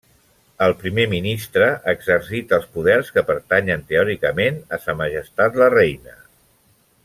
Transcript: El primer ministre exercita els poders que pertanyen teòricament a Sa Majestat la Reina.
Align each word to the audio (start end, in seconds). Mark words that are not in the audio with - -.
El 0.67 0.71
primer 0.83 1.03
ministre 1.11 1.67
exercita 1.93 2.57
els 2.59 2.65
poders 2.77 3.13
que 3.17 3.25
pertanyen 3.29 3.85
teòricament 3.93 4.59
a 4.79 4.81
Sa 4.87 4.97
Majestat 5.05 5.61
la 5.65 5.73
Reina. 5.79 6.19